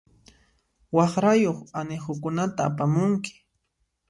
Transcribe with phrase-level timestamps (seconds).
[0.95, 3.33] Waqrayuq anihukunata apamunki.